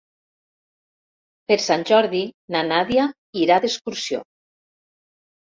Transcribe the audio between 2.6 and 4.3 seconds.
Nàdia irà d'excursió.